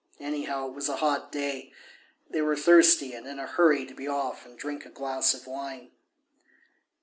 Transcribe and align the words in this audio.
Anyhow, 0.19 0.65
it 0.69 0.73
was 0.73 0.89
a 0.89 0.95
hot 0.95 1.31
day; 1.31 1.71
they 2.27 2.41
were 2.41 2.55
thirsty 2.55 3.13
and 3.13 3.27
in 3.27 3.37
a 3.37 3.45
hurry 3.45 3.85
to 3.85 3.93
be 3.93 4.07
off 4.07 4.47
and 4.47 4.57
drink 4.57 4.83
a 4.83 4.89
glass 4.89 5.35
of 5.35 5.45
wine. 5.45 5.91